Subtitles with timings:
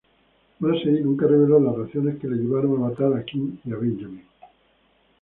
[0.61, 4.25] Massey nunca reveló las razones que le llevaron a matar a King y Benjamin.